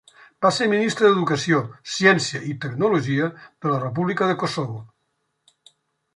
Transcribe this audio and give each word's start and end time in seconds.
Va 0.43 0.49
ser 0.59 0.67
ministre 0.69 1.11
d'Educació, 1.11 1.59
Ciència 1.97 2.41
i 2.53 2.57
Tecnologia 2.65 3.29
de 3.43 3.73
la 3.75 3.79
República 3.85 4.31
de 4.33 4.41
Kosovo. 4.47 4.81